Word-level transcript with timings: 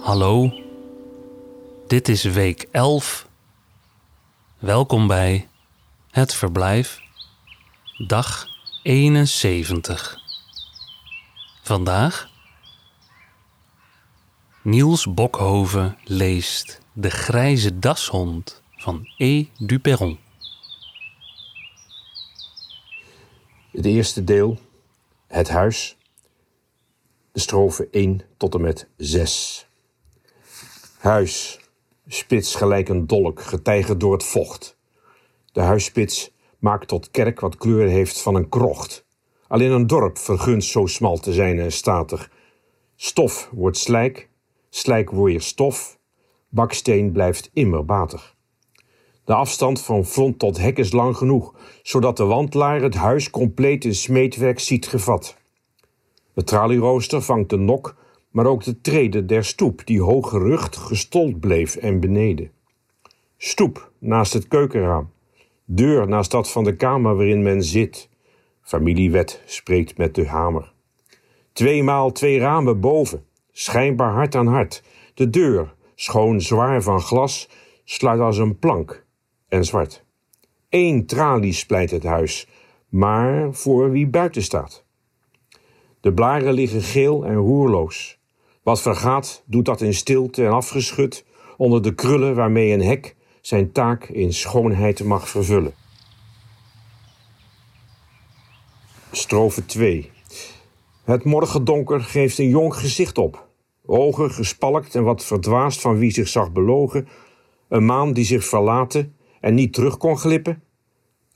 Hallo, 0.00 0.52
dit 1.86 2.08
is 2.08 2.22
week 2.22 2.68
11. 2.70 3.28
Welkom 4.58 5.06
bij 5.06 5.48
Het 6.10 6.34
Verblijf, 6.34 7.00
dag 8.06 8.46
71. 8.82 10.18
Vandaag 11.62 12.30
Niels 14.62 15.14
Bokhoven 15.14 15.98
leest 16.04 16.80
De 16.92 17.10
Grijze 17.10 17.78
Dashond 17.78 18.62
van 18.76 19.08
E. 19.16 19.46
Duperron. 19.58 20.18
Het 23.70 23.84
eerste 23.84 24.24
deel, 24.24 24.58
het 25.26 25.48
huis, 25.48 25.96
de 27.32 27.40
strofe 27.40 27.88
1 27.90 28.20
tot 28.36 28.54
en 28.54 28.60
met 28.60 28.88
6. 28.96 29.68
Huis, 30.98 31.60
spits 32.06 32.54
gelijk 32.54 32.88
een 32.88 33.06
dolk, 33.06 33.42
getijgerd 33.42 34.00
door 34.00 34.12
het 34.12 34.24
vocht. 34.24 34.76
De 35.52 35.60
huisspits 35.60 36.32
maakt 36.58 36.88
tot 36.88 37.10
kerk 37.10 37.40
wat 37.40 37.56
kleur 37.56 37.88
heeft 37.88 38.22
van 38.22 38.34
een 38.34 38.48
krocht. 38.48 39.04
Alleen 39.48 39.70
een 39.70 39.86
dorp 39.86 40.18
vergunt 40.18 40.64
zo 40.64 40.86
smal 40.86 41.18
te 41.18 41.32
zijn 41.32 41.58
en 41.58 41.72
statig. 41.72 42.30
Stof 42.96 43.48
wordt 43.52 43.76
slijk, 43.76 44.28
slijk 44.70 45.10
word 45.10 45.32
je 45.32 45.40
stof, 45.40 45.98
baksteen 46.48 47.12
blijft 47.12 47.50
immer 47.52 47.84
batig. 47.84 48.34
De 49.24 49.34
afstand 49.34 49.80
van 49.80 50.04
front 50.04 50.38
tot 50.38 50.58
hek 50.58 50.78
is 50.78 50.92
lang 50.92 51.16
genoeg, 51.16 51.54
zodat 51.82 52.16
de 52.16 52.24
wandelaar 52.24 52.82
het 52.82 52.94
huis 52.94 53.30
compleet 53.30 53.84
in 53.84 53.94
smeetwerk 53.94 54.58
ziet 54.58 54.86
gevat. 54.86 55.40
Het 56.34 56.46
tralierooster 56.46 57.22
vangt 57.22 57.50
de 57.50 57.56
nok, 57.56 57.96
maar 58.30 58.46
ook 58.46 58.64
de 58.64 58.80
treden 58.80 59.26
der 59.26 59.44
stoep, 59.44 59.86
die 59.86 60.02
hooggerucht 60.02 60.76
gestold 60.76 61.40
bleef 61.40 61.76
en 61.76 62.00
beneden. 62.00 62.50
Stoep 63.36 63.90
naast 63.98 64.32
het 64.32 64.48
keukenraam, 64.48 65.10
deur 65.64 66.08
naast 66.08 66.30
dat 66.30 66.50
van 66.50 66.64
de 66.64 66.76
kamer 66.76 67.16
waarin 67.16 67.42
men 67.42 67.62
zit. 67.62 68.08
Familiewet 68.62 69.42
spreekt 69.46 69.96
met 69.96 70.14
de 70.14 70.26
hamer. 70.26 70.72
Tweemaal 71.52 72.12
twee 72.12 72.38
ramen 72.38 72.80
boven, 72.80 73.24
schijnbaar 73.52 74.12
hart 74.12 74.34
aan 74.34 74.46
hart. 74.46 74.82
De 75.14 75.30
deur, 75.30 75.74
schoon 75.94 76.40
zwaar 76.40 76.82
van 76.82 77.00
glas, 77.00 77.48
sluit 77.84 78.20
als 78.20 78.38
een 78.38 78.58
plank 78.58 79.04
en 79.48 79.64
zwart. 79.64 80.04
Eén 80.68 81.06
tralie 81.06 81.52
splijt 81.52 81.90
het 81.90 82.04
huis, 82.04 82.48
maar 82.88 83.54
voor 83.54 83.90
wie 83.90 84.06
buiten 84.06 84.42
staat. 84.42 84.84
De 86.02 86.12
blaren 86.12 86.52
liggen 86.52 86.82
geel 86.82 87.24
en 87.24 87.34
roerloos. 87.34 88.18
Wat 88.62 88.80
vergaat, 88.80 89.42
doet 89.46 89.64
dat 89.64 89.80
in 89.80 89.94
stilte 89.94 90.44
en 90.44 90.52
afgeschud 90.52 91.24
onder 91.56 91.82
de 91.82 91.94
krullen 91.94 92.34
waarmee 92.34 92.72
een 92.72 92.82
hek 92.82 93.16
zijn 93.40 93.72
taak 93.72 94.04
in 94.04 94.32
schoonheid 94.32 95.04
mag 95.04 95.28
vervullen. 95.28 95.74
Strofe 99.12 99.66
2. 99.66 100.10
Het 101.04 101.24
morgendonker 101.24 102.00
geeft 102.00 102.38
een 102.38 102.48
jong 102.48 102.74
gezicht 102.74 103.18
op. 103.18 103.48
Ogen 103.86 104.30
gespalkt 104.30 104.94
en 104.94 105.04
wat 105.04 105.24
verdwaasd 105.24 105.80
van 105.80 105.98
wie 105.98 106.10
zich 106.10 106.28
zag 106.28 106.52
belogen. 106.52 107.08
Een 107.68 107.84
maan 107.84 108.12
die 108.12 108.24
zich 108.24 108.44
verlaten 108.44 109.16
en 109.40 109.54
niet 109.54 109.72
terug 109.72 109.96
kon 109.96 110.18
glippen. 110.18 110.62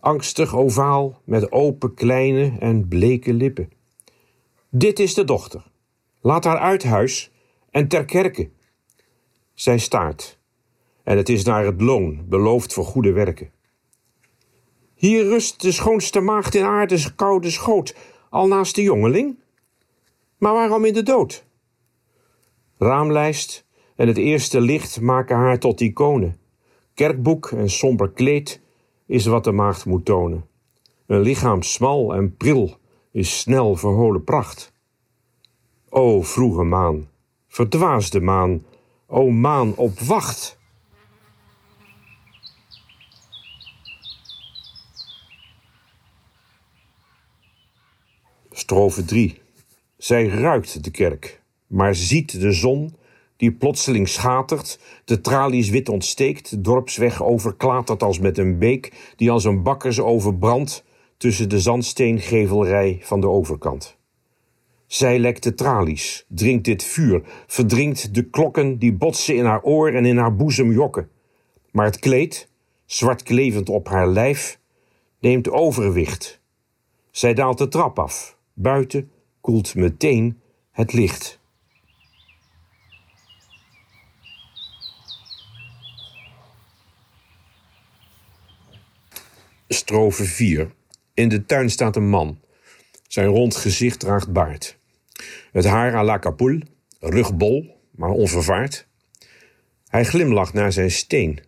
Angstig 0.00 0.56
ovaal 0.56 1.20
met 1.24 1.52
open 1.52 1.94
kleine 1.94 2.56
en 2.58 2.88
bleke 2.88 3.32
lippen. 3.32 3.73
Dit 4.76 4.98
is 4.98 5.14
de 5.14 5.24
dochter. 5.24 5.66
Laat 6.20 6.44
haar 6.44 6.58
uit 6.58 6.82
huis 6.82 7.30
en 7.70 7.88
ter 7.88 8.04
kerke. 8.04 8.50
Zij 9.52 9.78
staart. 9.78 10.38
En 11.02 11.16
het 11.16 11.28
is 11.28 11.44
naar 11.44 11.64
het 11.64 11.80
loon, 11.80 12.28
beloofd 12.28 12.72
voor 12.72 12.84
goede 12.84 13.12
werken. 13.12 13.52
Hier 14.94 15.24
rust 15.24 15.60
de 15.60 15.72
schoonste 15.72 16.20
maagd 16.20 16.54
in 16.54 16.64
aardes 16.64 17.14
koude 17.14 17.50
schoot, 17.50 17.96
al 18.30 18.46
naast 18.46 18.74
de 18.74 18.82
jongeling. 18.82 19.38
Maar 20.38 20.52
waarom 20.52 20.84
in 20.84 20.94
de 20.94 21.02
dood? 21.02 21.44
Raamlijst 22.78 23.66
en 23.96 24.06
het 24.06 24.18
eerste 24.18 24.60
licht 24.60 25.00
maken 25.00 25.36
haar 25.36 25.58
tot 25.58 25.80
icone. 25.80 26.36
Kerkboek 26.94 27.50
en 27.50 27.70
somber 27.70 28.10
kleed 28.10 28.60
is 29.06 29.26
wat 29.26 29.44
de 29.44 29.52
maagd 29.52 29.86
moet 29.86 30.04
tonen. 30.04 30.46
Een 31.06 31.20
lichaam 31.20 31.62
smal 31.62 32.14
en 32.14 32.36
pril 32.36 32.76
is 33.12 33.38
snel 33.38 33.76
verholen 33.76 34.24
pracht. 34.24 34.72
O 35.96 36.22
vroege 36.22 36.64
maan, 36.64 37.08
verdwaasde 37.48 38.20
maan, 38.20 38.64
o 39.06 39.30
maan 39.30 39.76
op 39.76 39.98
wacht. 39.98 40.58
Strofe 48.50 49.04
3. 49.04 49.40
Zij 49.96 50.26
ruikt 50.26 50.84
de 50.84 50.90
kerk, 50.90 51.42
maar 51.66 51.94
ziet 51.94 52.40
de 52.40 52.52
zon 52.52 52.96
die 53.36 53.52
plotseling 53.52 54.08
schatert, 54.08 54.78
de 55.04 55.20
tralies 55.20 55.70
wit 55.70 55.88
ontsteekt, 55.88 56.50
de 56.50 56.60
dorpsweg 56.60 57.22
overklatert 57.22 58.02
als 58.02 58.18
met 58.18 58.38
een 58.38 58.58
beek 58.58 59.12
die 59.16 59.30
als 59.30 59.44
een 59.44 59.62
bakkers 59.62 60.00
overbrandt 60.00 60.84
tussen 61.16 61.48
de 61.48 61.60
zandsteengevelrij 61.60 62.98
van 63.02 63.20
de 63.20 63.28
overkant. 63.28 63.96
Zij 64.94 65.18
lekt 65.18 65.42
de 65.42 65.54
tralies, 65.54 66.24
drinkt 66.28 66.64
dit 66.64 66.84
vuur, 66.84 67.22
verdrinkt 67.46 68.14
de 68.14 68.22
klokken 68.30 68.78
die 68.78 68.92
botsen 68.92 69.36
in 69.36 69.44
haar 69.44 69.62
oor 69.62 69.94
en 69.94 70.04
in 70.04 70.16
haar 70.16 70.36
boezem 70.36 70.72
jokken. 70.72 71.10
Maar 71.70 71.84
het 71.84 71.98
kleed, 71.98 72.48
zwart 72.86 73.22
klevend 73.22 73.68
op 73.68 73.88
haar 73.88 74.08
lijf, 74.08 74.58
neemt 75.18 75.50
overwicht. 75.50 76.40
Zij 77.10 77.34
daalt 77.34 77.58
de 77.58 77.68
trap 77.68 77.98
af. 77.98 78.38
Buiten 78.52 79.10
koelt 79.40 79.74
meteen 79.74 80.40
het 80.70 80.92
licht. 80.92 81.40
Strofe 89.68 90.24
4. 90.24 90.74
In 91.14 91.28
de 91.28 91.46
tuin 91.46 91.70
staat 91.70 91.96
een 91.96 92.08
man. 92.08 92.40
Zijn 93.08 93.26
rond 93.26 93.56
gezicht 93.56 94.00
draagt 94.00 94.32
baard. 94.32 94.82
Het 95.54 95.64
haar 95.64 95.94
à 95.94 96.04
la 96.04 96.18
capoule, 96.18 96.62
rugbol, 97.00 97.80
maar 97.90 98.10
onvervaard. 98.10 98.86
Hij 99.88 100.04
glimlacht 100.04 100.52
naar 100.52 100.72
zijn 100.72 100.90
steen, 100.90 101.40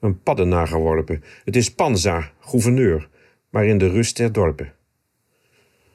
een 0.00 0.22
paddenaar 0.22 0.68
geworpen. 0.68 1.24
Het 1.44 1.56
is 1.56 1.74
Panza, 1.74 2.32
gouverneur, 2.40 3.08
maar 3.50 3.64
in 3.66 3.78
de 3.78 3.88
rust 3.88 4.16
der 4.16 4.32
dorpen. 4.32 4.72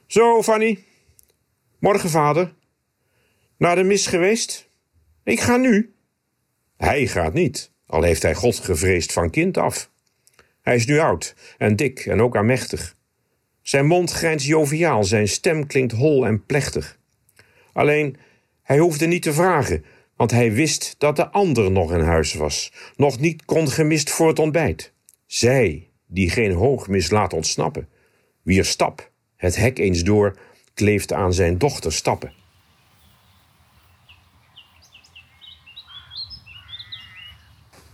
Zo, 0.05 0.43
Fanny. 0.43 0.83
Morgen, 1.79 2.09
vader. 2.09 2.53
Naar 3.57 3.75
de 3.75 3.83
mis 3.83 4.07
geweest? 4.07 4.69
Ik 5.23 5.39
ga 5.39 5.57
nu. 5.57 5.93
Hij 6.77 7.07
gaat 7.07 7.33
niet, 7.33 7.71
al 7.85 8.03
heeft 8.03 8.21
hij 8.21 8.35
God 8.35 8.59
gevreesd 8.59 9.13
van 9.13 9.29
kind 9.29 9.57
af. 9.57 9.91
Hij 10.61 10.75
is 10.75 10.85
nu 10.85 10.99
oud 10.99 11.35
en 11.57 11.75
dik 11.75 12.05
en 12.05 12.21
ook 12.21 12.35
aanmächtig. 12.35 12.95
Zijn 13.61 13.85
mond 13.85 14.11
grijnt 14.11 14.43
joviaal, 14.43 15.03
zijn 15.03 15.27
stem 15.27 15.67
klinkt 15.67 15.93
hol 15.93 16.25
en 16.25 16.45
plechtig. 16.45 16.98
Alleen, 17.79 18.17
hij 18.61 18.77
hoefde 18.77 19.05
niet 19.05 19.21
te 19.21 19.33
vragen, 19.33 19.85
want 20.15 20.31
hij 20.31 20.53
wist 20.53 20.95
dat 20.97 21.15
de 21.15 21.29
ander 21.29 21.71
nog 21.71 21.93
in 21.93 21.99
huis 21.99 22.33
was, 22.33 22.73
nog 22.95 23.19
niet 23.19 23.45
kon 23.45 23.69
gemist 23.69 24.09
voor 24.09 24.27
het 24.27 24.39
ontbijt. 24.39 24.93
Zij, 25.25 25.89
die 26.07 26.29
geen 26.29 26.51
hoogmis 26.51 27.09
laat 27.09 27.33
ontsnappen, 27.33 27.89
wier 28.41 28.65
stap, 28.65 29.11
het 29.35 29.55
hek 29.55 29.77
eens 29.77 30.03
door, 30.03 30.37
kleeft 30.73 31.13
aan 31.13 31.33
zijn 31.33 31.57
dochter 31.57 31.93
stappen. 31.93 32.33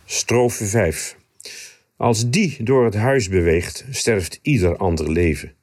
Strofe 0.06 0.66
5. 0.66 1.18
Als 1.98 2.30
die 2.30 2.64
door 2.64 2.86
het 2.86 2.96
huis 2.96 3.30
beweegt, 3.30 3.86
sterft 3.90 4.40
ieder 4.42 4.78
ander 4.78 5.12
leven. 5.12 5.54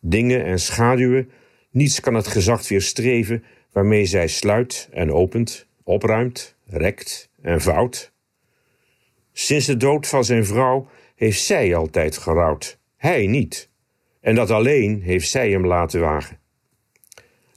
Dingen 0.00 0.44
en 0.44 0.60
schaduwen, 0.60 1.30
niets 1.74 2.00
kan 2.00 2.14
het 2.14 2.26
gezag 2.26 2.68
weerstreven 2.68 3.44
waarmee 3.72 4.04
zij 4.04 4.28
sluit 4.28 4.88
en 4.92 5.12
opent, 5.12 5.66
opruimt, 5.82 6.56
rekt 6.66 7.30
en 7.42 7.60
vouwt. 7.60 8.12
Sinds 9.32 9.66
de 9.66 9.76
dood 9.76 10.06
van 10.06 10.24
zijn 10.24 10.44
vrouw 10.44 10.88
heeft 11.14 11.42
zij 11.42 11.74
altijd 11.74 12.16
gerouwd, 12.18 12.78
hij 12.96 13.26
niet. 13.26 13.68
En 14.20 14.34
dat 14.34 14.50
alleen 14.50 15.02
heeft 15.02 15.28
zij 15.28 15.50
hem 15.50 15.66
laten 15.66 16.00
wagen. 16.00 16.38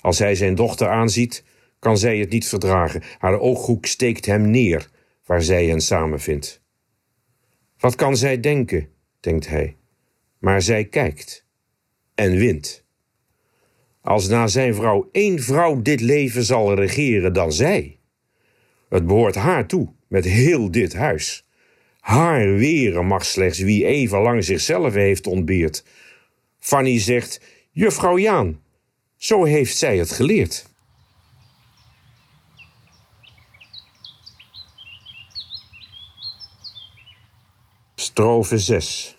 Als 0.01 0.19
hij 0.19 0.35
zijn 0.35 0.55
dochter 0.55 0.87
aanziet, 0.87 1.43
kan 1.79 1.97
zij 1.97 2.17
het 2.17 2.29
niet 2.29 2.47
verdragen. 2.47 3.03
Haar 3.17 3.39
ooghoek 3.39 3.85
steekt 3.85 4.25
hem 4.25 4.49
neer 4.49 4.89
waar 5.25 5.41
zij 5.41 5.65
hen 5.65 5.81
samenvindt. 5.81 6.61
Wat 7.79 7.95
kan 7.95 8.17
zij 8.17 8.39
denken, 8.39 8.89
denkt 9.19 9.47
hij, 9.47 9.75
maar 10.37 10.61
zij 10.61 10.85
kijkt 10.85 11.45
en 12.15 12.37
wint. 12.37 12.85
Als 14.07 14.27
na 14.27 14.47
zijn 14.47 14.75
vrouw 14.75 15.09
één 15.11 15.39
vrouw 15.39 15.81
dit 15.81 16.01
leven 16.01 16.43
zal 16.43 16.73
regeren 16.73 17.33
dan 17.33 17.51
zij. 17.51 17.99
Het 18.89 19.07
behoort 19.07 19.35
haar 19.35 19.67
toe, 19.67 19.93
met 20.07 20.25
heel 20.25 20.71
dit 20.71 20.93
huis. 20.93 21.47
Haar 21.99 22.55
weren 22.55 23.05
mag 23.05 23.25
slechts 23.25 23.59
wie 23.59 23.85
even 23.85 24.19
lang 24.19 24.43
zichzelf 24.43 24.93
heeft 24.93 25.27
ontbeerd. 25.27 25.85
Fanny 26.59 26.99
zegt, 26.99 27.41
juffrouw 27.71 28.17
Jaan, 28.17 28.61
zo 29.15 29.43
heeft 29.43 29.77
zij 29.77 29.97
het 29.97 30.11
geleerd. 30.11 30.65
Strofe 37.95 38.57
6 38.57 39.17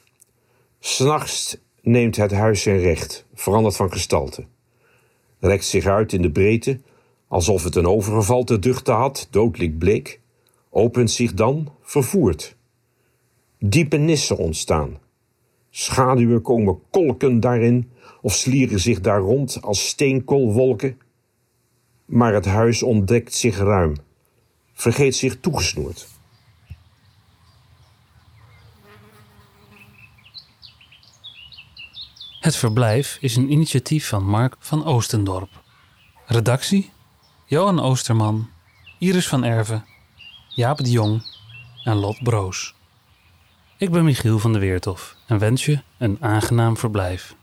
S'nachts 0.81 1.56
neemt 1.82 2.17
het 2.17 2.32
huis 2.32 2.62
zijn 2.62 2.79
recht, 2.81 3.26
verandert 3.34 3.76
van 3.76 3.93
gestalte. 3.93 4.46
Rekt 5.40 5.64
zich 5.64 5.87
uit 5.87 6.12
in 6.12 6.23
de 6.23 6.31
breedte, 6.31 6.81
alsof 7.29 7.64
het 7.64 7.75
een 7.75 7.87
overgeval 7.87 8.44
te 8.44 8.58
duchten 8.58 8.94
had, 8.94 9.29
doodelijk 9.31 9.79
bleek. 9.79 10.20
Opent 10.70 11.11
zich 11.11 11.35
dan, 11.35 11.73
vervoerd. 11.82 12.56
Diepe 13.58 13.96
nissen 13.96 14.37
ontstaan. 14.37 14.99
Schaduwen 15.70 16.43
komen 16.43 16.81
kolken 16.90 17.40
daarin, 17.40 17.90
of 18.20 18.35
slieren 18.35 18.81
zich 18.81 19.00
daar 19.00 19.20
rond 19.20 19.58
als 19.62 19.88
steenkoolwolken. 19.88 20.99
Maar 22.05 22.34
het 22.34 22.46
huis 22.46 22.82
ontdekt 22.82 23.34
zich 23.34 23.58
ruim, 23.58 23.96
vergeet 24.73 25.17
zich 25.17 25.41
toegesnoerd. 25.41 26.18
Het 32.40 32.56
verblijf 32.56 33.19
is 33.20 33.37
een 33.37 33.52
initiatief 33.52 34.08
van 34.08 34.25
Mark 34.25 34.56
van 34.58 34.85
Oostendorp. 34.85 35.62
Redactie: 36.26 36.90
Johan 37.46 37.81
Oosterman, 37.81 38.50
Iris 38.99 39.29
van 39.29 39.44
Erven, 39.44 39.85
Jaap 40.49 40.79
de 40.79 40.90
Jong 40.90 41.23
en 41.85 41.96
Lot 41.96 42.23
Broos. 42.23 42.75
Ik 43.76 43.90
ben 43.90 44.05
Michiel 44.05 44.38
van 44.38 44.52
de 44.52 44.58
Weertof 44.58 45.17
en 45.26 45.38
wens 45.38 45.64
je 45.64 45.82
een 45.99 46.17
aangenaam 46.20 46.76
verblijf. 46.76 47.37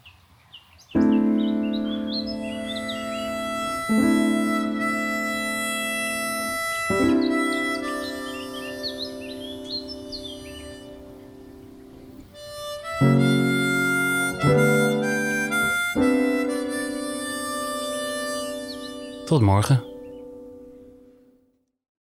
Tot 19.25 19.41
morgen. 19.41 19.94